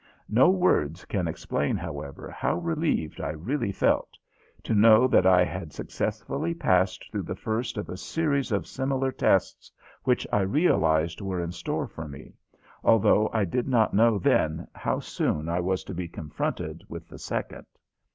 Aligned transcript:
No 0.29 0.49
words 0.49 1.05
can 1.05 1.27
explain, 1.27 1.77
however, 1.77 2.27
how 2.31 2.55
relieved 2.57 3.21
I 3.21 3.29
really 3.33 3.71
felt 3.71 4.17
to 4.63 4.73
know 4.73 5.07
that 5.07 5.27
I 5.27 5.43
had 5.45 5.71
successfully 5.73 6.55
passed 6.55 7.11
through 7.11 7.21
the 7.21 7.35
first 7.35 7.77
of 7.77 7.87
a 7.87 7.95
series 7.95 8.51
of 8.51 8.65
similar 8.65 9.11
tests 9.11 9.71
which 10.03 10.25
I 10.33 10.41
realized 10.41 11.21
were 11.21 11.39
in 11.39 11.51
store 11.51 11.85
for 11.87 12.07
me 12.07 12.33
although 12.83 13.29
I 13.31 13.45
did 13.45 13.67
not 13.67 13.93
know 13.93 14.17
then 14.17 14.67
how 14.73 15.01
soon 15.01 15.47
I 15.47 15.59
was 15.59 15.83
to 15.83 15.93
be 15.93 16.07
confronted 16.07 16.83
with 16.89 17.07
the 17.07 17.19
second. 17.19 17.67